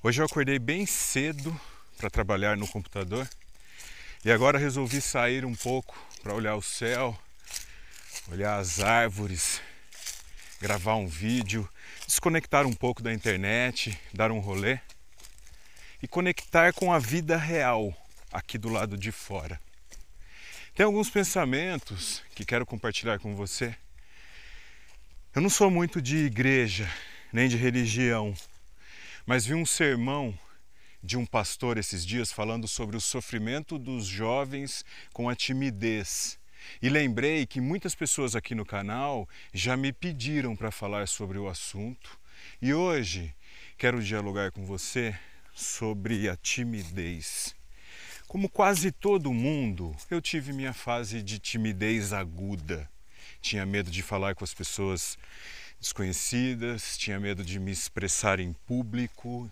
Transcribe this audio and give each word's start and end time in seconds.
Hoje 0.00 0.22
eu 0.22 0.26
acordei 0.26 0.60
bem 0.60 0.86
cedo 0.86 1.60
para 1.96 2.08
trabalhar 2.08 2.56
no 2.56 2.68
computador 2.68 3.28
e 4.24 4.30
agora 4.30 4.56
resolvi 4.56 5.00
sair 5.00 5.44
um 5.44 5.56
pouco 5.56 5.98
para 6.22 6.32
olhar 6.32 6.54
o 6.54 6.62
céu, 6.62 7.18
olhar 8.30 8.58
as 8.58 8.78
árvores, 8.78 9.60
gravar 10.60 10.94
um 10.94 11.08
vídeo, 11.08 11.68
desconectar 12.06 12.64
um 12.64 12.72
pouco 12.72 13.02
da 13.02 13.12
internet, 13.12 14.00
dar 14.14 14.30
um 14.30 14.38
rolê 14.38 14.78
e 16.00 16.06
conectar 16.06 16.72
com 16.72 16.92
a 16.92 17.00
vida 17.00 17.36
real 17.36 17.92
aqui 18.32 18.56
do 18.56 18.68
lado 18.68 18.96
de 18.96 19.10
fora. 19.10 19.60
Tem 20.76 20.86
alguns 20.86 21.10
pensamentos 21.10 22.22
que 22.36 22.44
quero 22.44 22.64
compartilhar 22.64 23.18
com 23.18 23.34
você. 23.34 23.74
Eu 25.34 25.42
não 25.42 25.50
sou 25.50 25.68
muito 25.72 26.00
de 26.00 26.18
igreja, 26.18 26.88
nem 27.32 27.48
de 27.48 27.56
religião, 27.56 28.32
mas 29.28 29.44
vi 29.44 29.52
um 29.52 29.66
sermão 29.66 30.36
de 31.02 31.18
um 31.18 31.26
pastor 31.26 31.76
esses 31.76 32.04
dias 32.04 32.32
falando 32.32 32.66
sobre 32.66 32.96
o 32.96 33.00
sofrimento 33.00 33.78
dos 33.78 34.06
jovens 34.06 34.82
com 35.12 35.28
a 35.28 35.36
timidez. 35.36 36.38
E 36.80 36.88
lembrei 36.88 37.44
que 37.44 37.60
muitas 37.60 37.94
pessoas 37.94 38.34
aqui 38.34 38.54
no 38.54 38.64
canal 38.64 39.28
já 39.52 39.76
me 39.76 39.92
pediram 39.92 40.56
para 40.56 40.70
falar 40.70 41.06
sobre 41.06 41.36
o 41.36 41.46
assunto. 41.46 42.18
E 42.62 42.72
hoje 42.72 43.36
quero 43.76 44.02
dialogar 44.02 44.50
com 44.50 44.64
você 44.64 45.14
sobre 45.54 46.26
a 46.26 46.34
timidez. 46.34 47.54
Como 48.26 48.48
quase 48.48 48.90
todo 48.90 49.30
mundo, 49.30 49.94
eu 50.10 50.22
tive 50.22 50.54
minha 50.54 50.72
fase 50.72 51.22
de 51.22 51.38
timidez 51.38 52.14
aguda. 52.14 52.88
Tinha 53.42 53.66
medo 53.66 53.90
de 53.90 54.02
falar 54.02 54.34
com 54.34 54.42
as 54.42 54.54
pessoas 54.54 55.18
desconhecidas, 55.80 56.96
tinha 56.98 57.20
medo 57.20 57.44
de 57.44 57.58
me 57.58 57.70
expressar 57.70 58.40
em 58.40 58.52
público, 58.66 59.50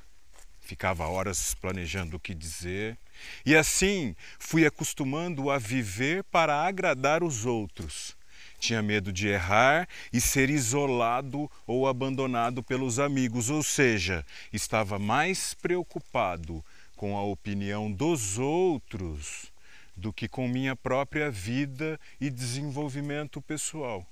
ficava 0.60 1.06
horas 1.06 1.54
planejando 1.54 2.16
o 2.16 2.20
que 2.20 2.34
dizer. 2.34 2.98
E 3.44 3.56
assim 3.56 4.14
fui 4.38 4.66
acostumando 4.66 5.50
a 5.50 5.58
viver 5.58 6.24
para 6.24 6.66
agradar 6.66 7.22
os 7.22 7.46
outros. 7.46 8.16
Tinha 8.58 8.82
medo 8.82 9.12
de 9.12 9.28
errar 9.28 9.88
e 10.12 10.20
ser 10.20 10.50
isolado 10.50 11.50
ou 11.66 11.86
abandonado 11.86 12.62
pelos 12.62 12.98
amigos, 12.98 13.50
ou 13.50 13.62
seja, 13.62 14.24
estava 14.52 14.98
mais 14.98 15.54
preocupado 15.54 16.64
com 16.96 17.16
a 17.16 17.22
opinião 17.22 17.92
dos 17.92 18.38
outros 18.38 19.52
do 19.94 20.12
que 20.12 20.28
com 20.28 20.48
minha 20.48 20.74
própria 20.74 21.30
vida 21.30 21.98
e 22.20 22.30
desenvolvimento 22.30 23.40
pessoal. 23.40 24.06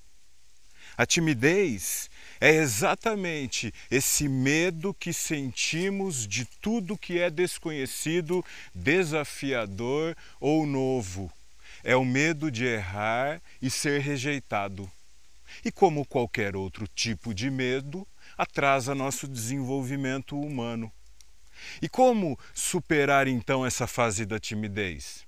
A 0.97 1.05
timidez 1.05 2.09
é 2.41 2.50
exatamente 2.50 3.73
esse 3.91 4.28
medo 4.28 4.95
que 4.95 5.12
sentimos 5.12 6.27
de 6.27 6.45
tudo 6.45 6.98
que 6.98 7.19
é 7.19 7.31
desconhecido, 7.31 8.45
desafiador 8.75 10.17
ou 10.41 10.67
novo. 10.67 11.33
É 11.83 11.97
o 11.97 12.05
medo 12.05 12.50
de 12.50 12.65
errar 12.65 13.42
e 13.61 13.69
ser 13.70 14.00
rejeitado. 14.00 14.91
E 15.65 15.72
como 15.72 16.05
qualquer 16.05 16.56
outro 16.56 16.87
tipo 16.87 17.34
de 17.34 17.50
medo, 17.50 18.06
atrasa 18.37 18.95
nosso 18.95 19.27
desenvolvimento 19.27 20.39
humano. 20.39 20.92
E 21.81 21.89
como 21.89 22.39
superar 22.53 23.28
então 23.28 23.65
essa 23.65 23.87
fase 23.87 24.25
da 24.25 24.39
timidez? 24.39 25.25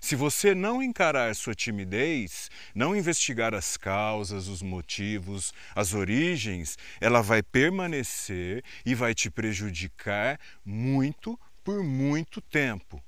Se 0.00 0.14
você 0.14 0.54
não 0.54 0.82
encarar 0.82 1.34
sua 1.34 1.54
timidez, 1.54 2.50
não 2.74 2.96
investigar 2.96 3.54
as 3.54 3.76
causas, 3.76 4.48
os 4.48 4.62
motivos, 4.62 5.52
as 5.74 5.94
origens, 5.94 6.76
ela 7.00 7.22
vai 7.22 7.42
permanecer 7.42 8.64
e 8.84 8.94
vai 8.94 9.14
te 9.14 9.30
prejudicar 9.30 10.38
muito 10.64 11.38
por 11.64 11.82
muito 11.82 12.40
tempo. 12.40 13.02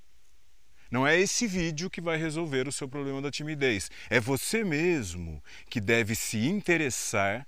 Não 0.91 1.07
é 1.07 1.19
esse 1.19 1.47
vídeo 1.47 1.89
que 1.89 2.01
vai 2.01 2.17
resolver 2.17 2.67
o 2.67 2.73
seu 2.73 2.89
problema 2.89 3.23
da 3.23 3.31
timidez. 3.31 3.91
É 4.09 4.19
você 4.19 4.65
mesmo 4.65 5.43
que 5.69 5.81
deve 5.81 6.17
se 6.17 6.39
interessar 6.39 7.47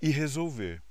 e 0.00 0.10
resolver. 0.10 0.82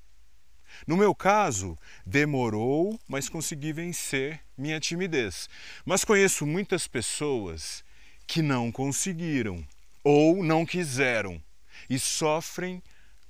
No 0.85 0.97
meu 0.97 1.13
caso, 1.13 1.77
demorou, 2.05 2.99
mas 3.07 3.29
consegui 3.29 3.73
vencer 3.73 4.41
minha 4.57 4.79
timidez. 4.79 5.49
Mas 5.85 6.03
conheço 6.03 6.45
muitas 6.45 6.87
pessoas 6.87 7.83
que 8.27 8.41
não 8.41 8.71
conseguiram 8.71 9.65
ou 10.03 10.43
não 10.43 10.65
quiseram 10.65 11.41
e 11.89 11.99
sofrem 11.99 12.81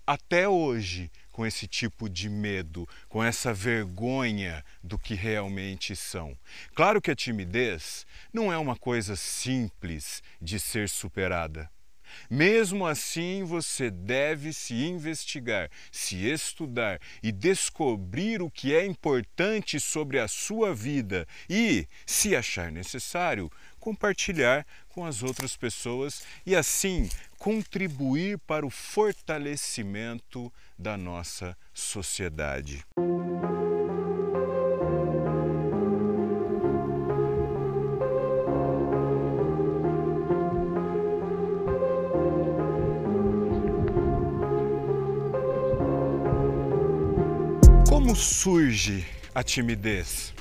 até 0.05 0.47
hoje 0.47 1.11
com 1.31 1.45
esse 1.45 1.67
tipo 1.67 2.07
de 2.07 2.29
medo, 2.29 2.87
com 3.09 3.21
essa 3.21 3.53
vergonha 3.53 4.63
do 4.81 4.97
que 4.97 5.13
realmente 5.15 5.93
são. 5.95 6.37
Claro 6.73 7.01
que 7.01 7.11
a 7.11 7.15
timidez 7.15 8.05
não 8.31 8.53
é 8.53 8.57
uma 8.57 8.77
coisa 8.77 9.17
simples 9.17 10.23
de 10.41 10.59
ser 10.59 10.87
superada. 10.87 11.69
Mesmo 12.29 12.85
assim, 12.85 13.43
você 13.43 13.89
deve 13.89 14.53
se 14.53 14.73
investigar, 14.73 15.69
se 15.91 16.25
estudar 16.29 16.99
e 17.21 17.31
descobrir 17.31 18.41
o 18.41 18.49
que 18.49 18.73
é 18.73 18.85
importante 18.85 19.79
sobre 19.79 20.19
a 20.19 20.27
sua 20.27 20.73
vida 20.73 21.27
e, 21.49 21.87
se 22.05 22.35
achar 22.35 22.71
necessário, 22.71 23.51
compartilhar 23.79 24.65
com 24.89 25.05
as 25.05 25.21
outras 25.21 25.55
pessoas 25.55 26.23
e 26.45 26.55
assim 26.55 27.09
contribuir 27.37 28.39
para 28.39 28.65
o 28.65 28.69
fortalecimento 28.69 30.51
da 30.77 30.97
nossa 30.97 31.55
sociedade. 31.73 32.83
Surge 48.15 49.05
a 49.33 49.43
timidez? 49.43 50.33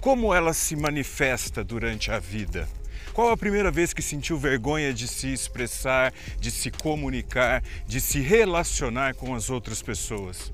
Como 0.00 0.32
ela 0.32 0.54
se 0.54 0.76
manifesta 0.76 1.64
durante 1.64 2.12
a 2.12 2.20
vida? 2.20 2.68
Qual 3.12 3.32
a 3.32 3.36
primeira 3.36 3.72
vez 3.72 3.92
que 3.92 4.00
sentiu 4.00 4.38
vergonha 4.38 4.94
de 4.94 5.08
se 5.08 5.32
expressar, 5.32 6.14
de 6.38 6.52
se 6.52 6.70
comunicar, 6.70 7.64
de 7.88 8.00
se 8.00 8.20
relacionar 8.20 9.16
com 9.16 9.34
as 9.34 9.50
outras 9.50 9.82
pessoas? 9.82 10.52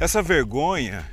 Essa 0.00 0.20
vergonha, 0.20 1.08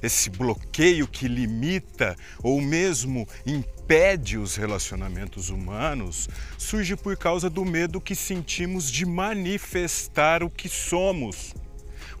esse 0.00 0.30
bloqueio 0.30 1.08
que 1.08 1.26
limita 1.26 2.16
ou 2.40 2.60
mesmo 2.60 3.28
impede 3.44 4.38
os 4.38 4.54
relacionamentos 4.54 5.50
humanos, 5.50 6.28
surge 6.56 6.94
por 6.94 7.16
causa 7.16 7.50
do 7.50 7.64
medo 7.64 8.00
que 8.00 8.14
sentimos 8.14 8.88
de 8.92 9.04
manifestar 9.04 10.44
o 10.44 10.50
que 10.50 10.68
somos, 10.68 11.52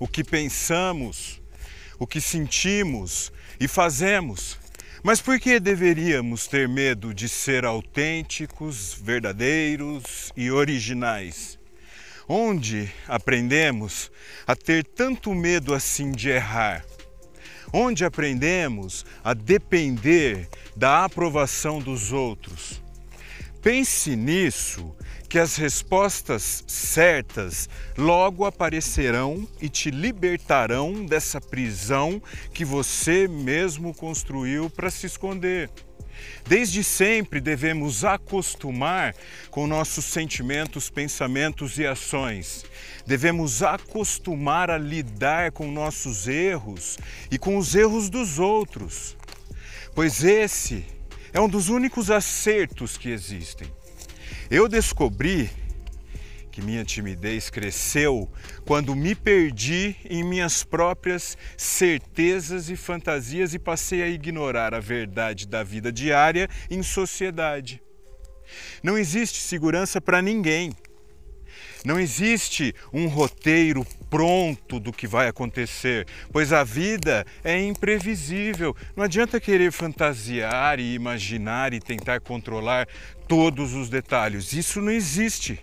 o 0.00 0.08
que 0.08 0.24
pensamos, 0.24 1.43
o 1.98 2.06
que 2.06 2.20
sentimos 2.20 3.32
e 3.58 3.68
fazemos. 3.68 4.58
Mas 5.02 5.20
por 5.20 5.38
que 5.38 5.60
deveríamos 5.60 6.46
ter 6.46 6.68
medo 6.68 7.12
de 7.12 7.28
ser 7.28 7.64
autênticos, 7.64 8.94
verdadeiros 8.94 10.32
e 10.36 10.50
originais? 10.50 11.58
Onde 12.26 12.90
aprendemos 13.06 14.10
a 14.46 14.56
ter 14.56 14.82
tanto 14.84 15.34
medo 15.34 15.74
assim 15.74 16.10
de 16.10 16.30
errar? 16.30 16.84
Onde 17.70 18.04
aprendemos 18.04 19.04
a 19.22 19.34
depender 19.34 20.48
da 20.74 21.04
aprovação 21.04 21.80
dos 21.80 22.12
outros? 22.12 22.83
Pense 23.64 24.14
nisso 24.14 24.94
que 25.26 25.38
as 25.38 25.56
respostas 25.56 26.62
certas 26.66 27.66
logo 27.96 28.44
aparecerão 28.44 29.48
e 29.58 29.70
te 29.70 29.90
libertarão 29.90 31.06
dessa 31.06 31.40
prisão 31.40 32.20
que 32.52 32.62
você 32.62 33.26
mesmo 33.26 33.94
construiu 33.94 34.68
para 34.68 34.90
se 34.90 35.06
esconder. 35.06 35.70
Desde 36.46 36.84
sempre 36.84 37.40
devemos 37.40 38.04
acostumar 38.04 39.14
com 39.50 39.66
nossos 39.66 40.04
sentimentos, 40.04 40.90
pensamentos 40.90 41.78
e 41.78 41.86
ações. 41.86 42.66
Devemos 43.06 43.62
acostumar 43.62 44.70
a 44.70 44.76
lidar 44.76 45.52
com 45.52 45.72
nossos 45.72 46.28
erros 46.28 46.98
e 47.30 47.38
com 47.38 47.56
os 47.56 47.74
erros 47.74 48.10
dos 48.10 48.38
outros, 48.38 49.16
pois 49.94 50.22
esse 50.22 50.84
é 51.34 51.40
um 51.40 51.48
dos 51.48 51.68
únicos 51.68 52.12
acertos 52.12 52.96
que 52.96 53.10
existem. 53.10 53.68
Eu 54.48 54.68
descobri 54.68 55.50
que 56.52 56.62
minha 56.62 56.84
timidez 56.84 57.50
cresceu 57.50 58.30
quando 58.64 58.94
me 58.94 59.16
perdi 59.16 59.96
em 60.08 60.22
minhas 60.22 60.62
próprias 60.62 61.36
certezas 61.56 62.70
e 62.70 62.76
fantasias 62.76 63.52
e 63.52 63.58
passei 63.58 64.00
a 64.00 64.06
ignorar 64.06 64.72
a 64.72 64.78
verdade 64.78 65.48
da 65.48 65.64
vida 65.64 65.90
diária 65.90 66.48
em 66.70 66.84
sociedade. 66.84 67.82
Não 68.80 68.96
existe 68.96 69.40
segurança 69.40 70.00
para 70.00 70.22
ninguém. 70.22 70.72
Não 71.84 71.98
existe 71.98 72.72
um 72.92 73.08
roteiro 73.08 73.84
pronto 74.14 74.78
do 74.78 74.92
que 74.92 75.08
vai 75.08 75.26
acontecer, 75.26 76.06
pois 76.30 76.52
a 76.52 76.62
vida 76.62 77.26
é 77.42 77.60
imprevisível. 77.60 78.76
Não 78.94 79.02
adianta 79.02 79.40
querer 79.40 79.72
fantasiar 79.72 80.78
e 80.78 80.94
imaginar 80.94 81.74
e 81.74 81.80
tentar 81.80 82.20
controlar 82.20 82.86
todos 83.26 83.74
os 83.74 83.88
detalhes. 83.88 84.52
Isso 84.52 84.80
não 84.80 84.92
existe. 84.92 85.58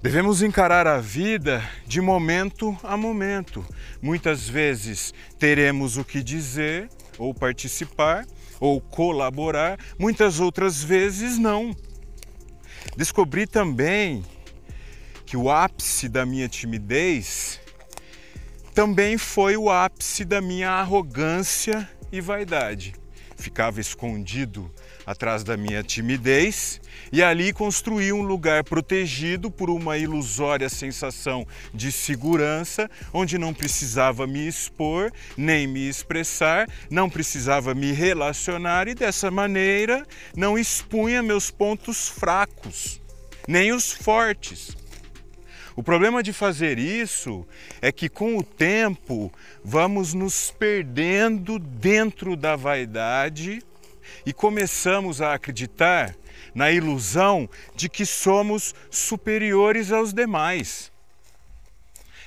Devemos 0.00 0.40
encarar 0.40 0.86
a 0.86 0.98
vida 0.98 1.62
de 1.86 2.00
momento 2.00 2.74
a 2.82 2.96
momento. 2.96 3.62
Muitas 4.00 4.48
vezes 4.48 5.12
teremos 5.38 5.98
o 5.98 6.04
que 6.04 6.22
dizer 6.22 6.88
ou 7.18 7.34
participar 7.34 8.24
ou 8.58 8.80
colaborar, 8.80 9.78
muitas 9.98 10.40
outras 10.40 10.82
vezes 10.82 11.36
não. 11.36 11.76
Descobri 12.96 13.46
também 13.46 14.24
que 15.28 15.36
o 15.36 15.50
ápice 15.50 16.08
da 16.08 16.24
minha 16.24 16.48
timidez 16.48 17.60
também 18.74 19.18
foi 19.18 19.58
o 19.58 19.68
ápice 19.68 20.24
da 20.24 20.40
minha 20.40 20.70
arrogância 20.70 21.86
e 22.10 22.18
vaidade. 22.18 22.94
Ficava 23.36 23.78
escondido 23.78 24.72
atrás 25.04 25.44
da 25.44 25.54
minha 25.54 25.82
timidez 25.82 26.80
e 27.12 27.22
ali 27.22 27.52
construí 27.52 28.10
um 28.10 28.22
lugar 28.22 28.64
protegido 28.64 29.50
por 29.50 29.68
uma 29.68 29.98
ilusória 29.98 30.70
sensação 30.70 31.46
de 31.74 31.92
segurança, 31.92 32.90
onde 33.12 33.36
não 33.36 33.52
precisava 33.52 34.26
me 34.26 34.48
expor, 34.48 35.12
nem 35.36 35.66
me 35.66 35.86
expressar, 35.86 36.66
não 36.90 37.10
precisava 37.10 37.74
me 37.74 37.92
relacionar 37.92 38.88
e 38.88 38.94
dessa 38.94 39.30
maneira 39.30 40.06
não 40.34 40.58
expunha 40.58 41.22
meus 41.22 41.50
pontos 41.50 42.08
fracos, 42.08 42.98
nem 43.46 43.74
os 43.74 43.92
fortes. 43.92 44.87
O 45.78 45.82
problema 45.84 46.24
de 46.24 46.32
fazer 46.32 46.76
isso 46.76 47.46
é 47.80 47.92
que 47.92 48.08
com 48.08 48.36
o 48.36 48.42
tempo 48.42 49.32
vamos 49.62 50.12
nos 50.12 50.50
perdendo 50.50 51.56
dentro 51.56 52.34
da 52.34 52.56
vaidade 52.56 53.62
e 54.26 54.32
começamos 54.32 55.22
a 55.22 55.34
acreditar 55.34 56.16
na 56.52 56.72
ilusão 56.72 57.48
de 57.76 57.88
que 57.88 58.04
somos 58.04 58.74
superiores 58.90 59.92
aos 59.92 60.12
demais. 60.12 60.90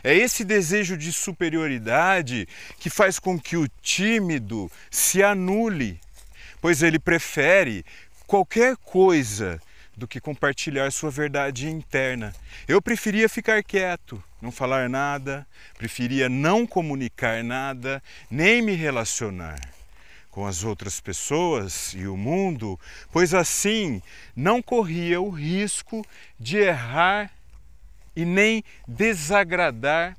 É 0.02 0.16
esse 0.16 0.46
desejo 0.46 0.96
de 0.96 1.12
superioridade 1.12 2.48
que 2.80 2.90
faz 2.90 3.20
com 3.20 3.38
que 3.38 3.58
o 3.58 3.68
tímido 3.82 4.72
se 4.90 5.22
anule, 5.22 6.00
pois 6.62 6.82
ele 6.82 6.98
prefere 6.98 7.84
qualquer 8.26 8.78
coisa 8.78 9.60
do 9.96 10.08
que 10.08 10.20
compartilhar 10.20 10.92
sua 10.92 11.12
verdade 11.12 11.70
interna. 11.70 12.34
Eu 12.68 12.82
preferia 12.82 13.28
ficar 13.28 13.64
quieto, 13.64 14.24
não 14.42 14.52
falar 14.52 14.90
nada, 14.90 15.46
preferia 15.78 16.30
não 16.30 16.66
comunicar 16.66 17.44
nada, 17.44 18.02
nem 18.30 18.62
me 18.62 18.74
relacionar 18.74 19.60
com 20.30 20.48
as 20.48 20.64
outras 20.64 21.02
pessoas 21.02 21.94
e 21.94 22.08
o 22.08 22.16
mundo, 22.16 22.80
pois 23.12 23.34
assim 23.34 24.02
não 24.36 24.62
corria 24.62 25.20
o 25.20 25.30
risco 25.30 26.06
de 26.40 26.58
errar 26.58 27.30
e 28.16 28.24
nem 28.24 28.64
desagradar 28.88 30.18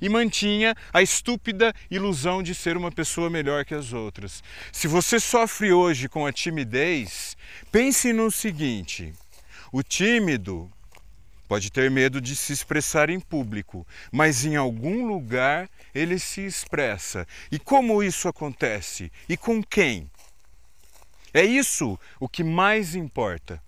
e 0.00 0.08
mantinha 0.08 0.74
a 0.92 1.02
estúpida 1.02 1.74
ilusão 1.90 2.42
de 2.42 2.54
ser 2.54 2.76
uma 2.76 2.90
pessoa 2.90 3.28
melhor 3.28 3.64
que 3.64 3.74
as 3.74 3.92
outras. 3.92 4.42
Se 4.72 4.86
você 4.86 5.18
sofre 5.18 5.72
hoje 5.72 6.08
com 6.08 6.26
a 6.26 6.32
timidez, 6.32 7.36
pense 7.70 8.12
no 8.12 8.30
seguinte: 8.30 9.12
o 9.72 9.82
tímido 9.82 10.70
pode 11.48 11.70
ter 11.70 11.90
medo 11.90 12.20
de 12.20 12.36
se 12.36 12.52
expressar 12.52 13.08
em 13.08 13.18
público, 13.18 13.86
mas 14.12 14.44
em 14.44 14.56
algum 14.56 15.06
lugar 15.06 15.70
ele 15.94 16.18
se 16.18 16.44
expressa. 16.44 17.26
E 17.50 17.58
como 17.58 18.02
isso 18.02 18.28
acontece? 18.28 19.10
E 19.28 19.36
com 19.36 19.62
quem? 19.62 20.10
É 21.32 21.44
isso 21.44 21.98
o 22.20 22.28
que 22.28 22.44
mais 22.44 22.94
importa. 22.94 23.62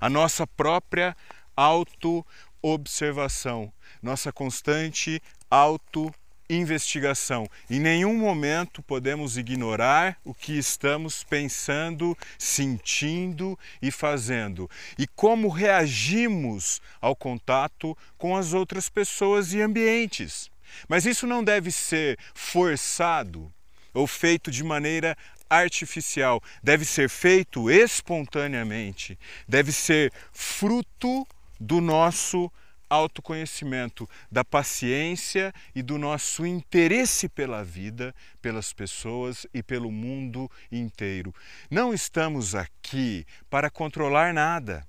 A 0.00 0.08
nossa 0.08 0.46
própria 0.46 1.16
auto-observação, 1.56 3.72
nossa 4.02 4.32
constante 4.32 5.20
auto-investigação. 5.50 7.48
Em 7.68 7.80
nenhum 7.80 8.16
momento 8.16 8.82
podemos 8.82 9.36
ignorar 9.36 10.18
o 10.24 10.34
que 10.34 10.58
estamos 10.58 11.24
pensando, 11.24 12.16
sentindo 12.38 13.58
e 13.80 13.90
fazendo 13.90 14.70
e 14.98 15.06
como 15.06 15.48
reagimos 15.48 16.80
ao 17.00 17.14
contato 17.14 17.96
com 18.16 18.36
as 18.36 18.52
outras 18.52 18.88
pessoas 18.88 19.52
e 19.52 19.60
ambientes. 19.60 20.50
Mas 20.88 21.06
isso 21.06 21.26
não 21.26 21.42
deve 21.42 21.72
ser 21.72 22.18
forçado 22.34 23.52
ou 23.94 24.06
feito 24.06 24.50
de 24.50 24.62
maneira 24.62 25.16
artificial, 25.48 26.42
deve 26.62 26.84
ser 26.84 27.08
feito 27.08 27.70
espontaneamente, 27.70 29.18
deve 29.48 29.72
ser 29.72 30.12
fruto 30.32 31.26
do 31.58 31.80
nosso 31.80 32.52
autoconhecimento, 32.88 34.08
da 34.30 34.44
paciência 34.44 35.52
e 35.74 35.82
do 35.82 35.98
nosso 35.98 36.46
interesse 36.46 37.28
pela 37.28 37.64
vida, 37.64 38.14
pelas 38.40 38.72
pessoas 38.72 39.46
e 39.52 39.62
pelo 39.62 39.90
mundo 39.90 40.50
inteiro. 40.70 41.34
Não 41.70 41.92
estamos 41.92 42.54
aqui 42.54 43.24
para 43.50 43.70
controlar 43.70 44.32
nada. 44.32 44.86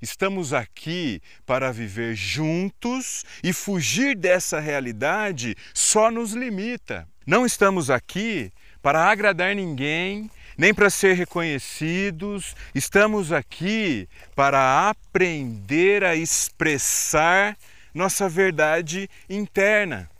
Estamos 0.00 0.52
aqui 0.52 1.20
para 1.44 1.72
viver 1.72 2.14
juntos 2.14 3.24
e 3.42 3.52
fugir 3.52 4.16
dessa 4.16 4.60
realidade 4.60 5.56
só 5.74 6.10
nos 6.10 6.32
limita. 6.32 7.08
Não 7.26 7.44
estamos 7.44 7.90
aqui 7.90 8.52
para 8.80 9.10
agradar 9.10 9.54
ninguém, 9.54 10.30
nem 10.58 10.74
para 10.74 10.90
ser 10.90 11.14
reconhecidos. 11.14 12.56
Estamos 12.74 13.32
aqui 13.32 14.08
para 14.34 14.90
aprender 14.90 16.02
a 16.02 16.16
expressar 16.16 17.56
nossa 17.94 18.28
verdade 18.28 19.08
interna. 19.30 20.10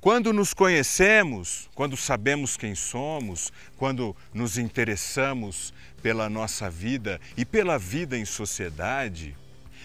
Quando 0.00 0.32
nos 0.32 0.52
conhecemos, 0.52 1.70
quando 1.74 1.96
sabemos 1.96 2.56
quem 2.56 2.74
somos, 2.74 3.52
quando 3.76 4.14
nos 4.34 4.58
interessamos 4.58 5.72
pela 6.02 6.28
nossa 6.28 6.68
vida 6.68 7.20
e 7.36 7.44
pela 7.44 7.78
vida 7.78 8.16
em 8.18 8.24
sociedade, 8.24 9.34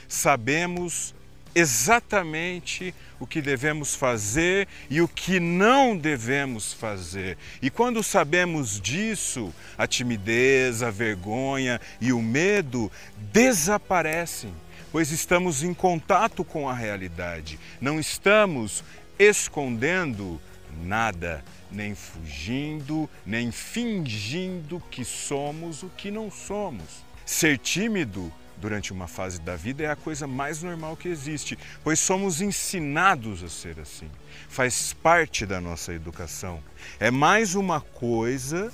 sabemos 0.07 1.15
exatamente 1.53 2.93
o 3.19 3.27
que 3.27 3.41
devemos 3.41 3.93
fazer 3.93 4.67
e 4.89 5.01
o 5.01 5.07
que 5.07 5.39
não 5.39 5.97
devemos 5.97 6.73
fazer. 6.73 7.37
E 7.61 7.69
quando 7.69 8.03
sabemos 8.03 8.79
disso, 8.79 9.53
a 9.77 9.85
timidez, 9.85 10.81
a 10.81 10.89
vergonha 10.89 11.79
e 11.99 12.11
o 12.11 12.21
medo 12.21 12.91
desaparecem, 13.31 14.53
pois 14.91 15.11
estamos 15.11 15.63
em 15.63 15.73
contato 15.73 16.43
com 16.43 16.67
a 16.67 16.73
realidade, 16.73 17.59
não 17.79 17.99
estamos 17.99 18.83
escondendo 19.19 20.41
nada, 20.83 21.43
nem 21.71 21.93
fugindo, 21.93 23.09
nem 23.25 23.51
fingindo 23.51 24.81
que 24.89 25.05
somos 25.05 25.83
o 25.83 25.89
que 25.89 26.09
não 26.09 26.31
somos. 26.31 27.05
Ser 27.25 27.57
tímido 27.57 28.33
durante 28.61 28.93
uma 28.93 29.07
fase 29.07 29.41
da 29.41 29.55
vida 29.55 29.83
é 29.83 29.89
a 29.89 29.95
coisa 29.95 30.27
mais 30.27 30.61
normal 30.61 30.95
que 30.95 31.09
existe, 31.09 31.57
pois 31.83 31.99
somos 31.99 32.39
ensinados 32.39 33.43
a 33.43 33.49
ser 33.49 33.79
assim. 33.79 34.09
Faz 34.47 34.93
parte 34.93 35.45
da 35.45 35.59
nossa 35.59 35.91
educação. 35.93 36.63
É 36.99 37.09
mais 37.09 37.55
uma 37.55 37.81
coisa 37.81 38.71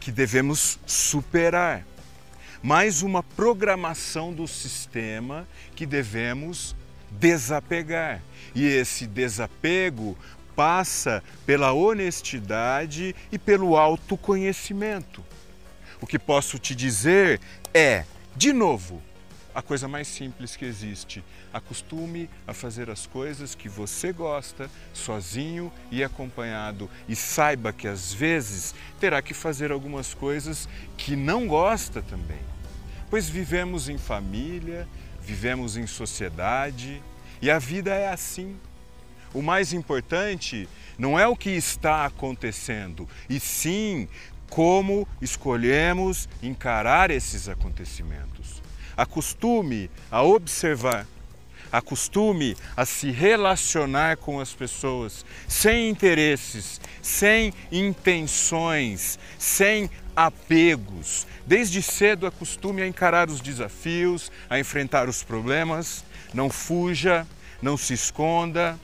que 0.00 0.10
devemos 0.10 0.80
superar. 0.86 1.84
Mais 2.62 3.02
uma 3.02 3.22
programação 3.22 4.32
do 4.32 4.48
sistema 4.48 5.46
que 5.76 5.84
devemos 5.84 6.74
desapegar. 7.10 8.22
E 8.54 8.64
esse 8.64 9.06
desapego 9.06 10.16
passa 10.56 11.22
pela 11.44 11.72
honestidade 11.72 13.14
e 13.30 13.38
pelo 13.38 13.76
autoconhecimento. 13.76 15.22
O 16.00 16.06
que 16.06 16.18
posso 16.18 16.58
te 16.58 16.74
dizer 16.74 17.40
é 17.74 18.04
de 18.36 18.52
novo, 18.52 19.02
a 19.54 19.60
coisa 19.60 19.86
mais 19.86 20.08
simples 20.08 20.56
que 20.56 20.64
existe. 20.64 21.22
Acostume 21.52 22.28
a 22.46 22.54
fazer 22.54 22.88
as 22.88 23.06
coisas 23.06 23.54
que 23.54 23.68
você 23.68 24.12
gosta, 24.12 24.70
sozinho 24.94 25.70
e 25.90 26.02
acompanhado. 26.02 26.88
E 27.08 27.14
saiba 27.14 27.72
que 27.72 27.86
às 27.86 28.12
vezes 28.12 28.74
terá 28.98 29.20
que 29.20 29.34
fazer 29.34 29.70
algumas 29.70 30.14
coisas 30.14 30.68
que 30.96 31.14
não 31.14 31.46
gosta 31.46 32.00
também. 32.02 32.40
Pois 33.10 33.28
vivemos 33.28 33.88
em 33.88 33.98
família, 33.98 34.88
vivemos 35.20 35.76
em 35.76 35.86
sociedade 35.86 37.02
e 37.42 37.50
a 37.50 37.58
vida 37.58 37.94
é 37.94 38.08
assim. 38.08 38.56
O 39.34 39.42
mais 39.42 39.72
importante 39.72 40.68
não 40.98 41.18
é 41.18 41.26
o 41.26 41.36
que 41.36 41.50
está 41.50 42.04
acontecendo, 42.04 43.08
e 43.28 43.40
sim 43.40 44.06
como 44.52 45.08
escolhemos 45.18 46.28
encarar 46.42 47.10
esses 47.10 47.48
acontecimentos. 47.48 48.62
Acostume 48.94 49.90
a 50.10 50.22
observar, 50.22 51.06
Acostume 51.72 52.54
a 52.76 52.84
se 52.84 53.10
relacionar 53.10 54.18
com 54.18 54.38
as 54.38 54.52
pessoas 54.52 55.24
sem 55.48 55.88
interesses, 55.88 56.78
sem 57.00 57.54
intenções, 57.72 59.18
sem 59.38 59.88
apegos. 60.14 61.26
Desde 61.46 61.82
cedo 61.82 62.26
acostume 62.26 62.82
a 62.82 62.86
encarar 62.86 63.30
os 63.30 63.40
desafios, 63.40 64.30
a 64.50 64.60
enfrentar 64.60 65.08
os 65.08 65.22
problemas. 65.22 66.04
Não 66.34 66.50
fuja, 66.50 67.26
não 67.62 67.78
se 67.78 67.94
esconda, 67.94 68.78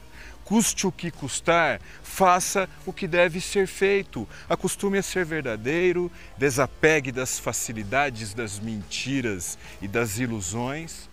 custe 0.48 0.86
o 0.86 0.92
que 0.92 1.10
custar, 1.10 1.78
faça 2.02 2.66
o 2.86 2.92
que 2.92 3.06
deve 3.06 3.38
ser 3.38 3.66
feito. 3.66 4.26
Acostume 4.48 4.96
a 4.96 5.02
ser 5.02 5.22
verdadeiro, 5.26 6.10
desapegue 6.38 7.12
das 7.12 7.38
facilidades 7.38 8.32
das 8.32 8.58
mentiras 8.58 9.58
e 9.82 9.86
das 9.86 10.18
ilusões 10.18 11.06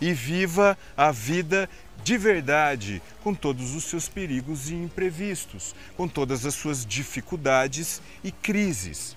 e 0.00 0.12
viva 0.12 0.76
a 0.96 1.12
vida 1.12 1.70
de 2.02 2.18
verdade, 2.18 3.00
com 3.22 3.32
todos 3.32 3.72
os 3.72 3.84
seus 3.84 4.08
perigos 4.08 4.68
e 4.68 4.74
imprevistos, 4.74 5.72
com 5.96 6.08
todas 6.08 6.44
as 6.44 6.54
suas 6.56 6.84
dificuldades 6.84 8.02
e 8.24 8.32
crises. 8.32 9.16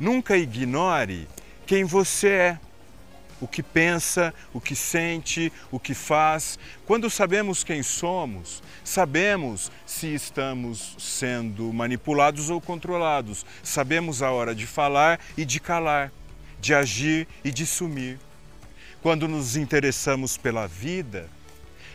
Nunca 0.00 0.38
ignore 0.38 1.28
quem 1.66 1.84
você 1.84 2.28
é 2.28 2.58
o 3.44 3.46
que 3.46 3.62
pensa, 3.62 4.32
o 4.54 4.60
que 4.60 4.74
sente, 4.74 5.52
o 5.70 5.78
que 5.78 5.92
faz. 5.92 6.58
Quando 6.86 7.10
sabemos 7.10 7.62
quem 7.62 7.82
somos, 7.82 8.62
sabemos 8.82 9.70
se 9.84 10.14
estamos 10.14 10.96
sendo 10.98 11.70
manipulados 11.70 12.48
ou 12.48 12.58
controlados. 12.58 13.44
Sabemos 13.62 14.22
a 14.22 14.30
hora 14.30 14.54
de 14.54 14.66
falar 14.66 15.20
e 15.36 15.44
de 15.44 15.60
calar, 15.60 16.10
de 16.58 16.72
agir 16.72 17.28
e 17.44 17.50
de 17.50 17.66
sumir. 17.66 18.18
Quando 19.02 19.28
nos 19.28 19.56
interessamos 19.56 20.38
pela 20.38 20.66
vida, 20.66 21.28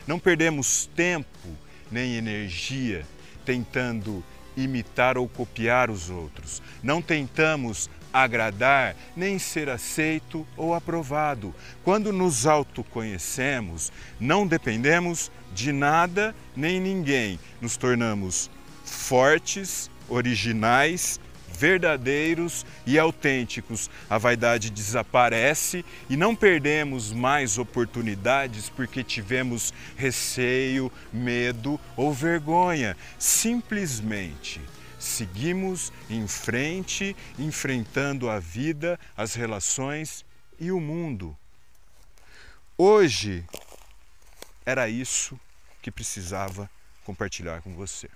não 0.06 0.20
perdemos 0.20 0.88
tempo 0.96 1.50
nem 1.91 2.13
energia 2.13 3.03
tentando 3.44 4.24
imitar 4.56 5.18
ou 5.18 5.27
copiar 5.27 5.89
os 5.89 6.12
outros. 6.12 6.62
Não 6.84 7.01
tentamos 7.01 7.89
agradar, 8.13 8.95
nem 9.15 9.37
ser 9.39 9.69
aceito 9.69 10.45
ou 10.57 10.73
aprovado. 10.73 11.53
Quando 11.83 12.11
nos 12.11 12.45
autoconhecemos, 12.45 13.91
não 14.19 14.45
dependemos 14.45 15.31
de 15.53 15.71
nada 15.71 16.35
nem 16.55 16.79
ninguém. 16.79 17.39
Nos 17.61 17.77
tornamos 17.77 18.49
fortes, 18.83 19.89
originais, 20.07 21.19
verdadeiros 21.59 22.65
e 22.85 22.97
autênticos. 22.97 23.89
A 24.09 24.17
vaidade 24.17 24.69
desaparece 24.69 25.83
e 26.09 26.15
não 26.15 26.33
perdemos 26.35 27.11
mais 27.11 27.57
oportunidades 27.57 28.69
porque 28.69 29.03
tivemos 29.03 29.73
receio, 29.97 30.91
medo 31.11 31.79
ou 31.97 32.13
vergonha. 32.13 32.95
Simplesmente 33.17 34.61
seguimos 35.00 35.91
em 36.10 36.27
frente, 36.27 37.15
enfrentando 37.38 38.29
a 38.29 38.38
vida, 38.39 39.00
as 39.15 39.34
relações 39.34 40.25
e 40.60 40.72
o 40.72 40.79
mundo. 40.79 41.36
Hoje 42.77 43.46
era 44.65 44.88
isso 44.88 45.39
que 45.82 45.89
precisava 45.89 46.70
compartilhar 47.06 47.62
com 47.62 47.74
você. 47.74 48.10